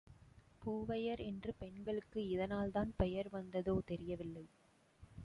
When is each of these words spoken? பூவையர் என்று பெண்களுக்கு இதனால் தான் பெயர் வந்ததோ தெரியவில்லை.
பூவையர் 0.61 1.19
என்று 1.19 1.51
பெண்களுக்கு 1.53 2.27
இதனால் 2.27 2.71
தான் 2.71 2.93
பெயர் 2.97 3.29
வந்ததோ 3.29 3.81
தெரியவில்லை. 3.85 4.45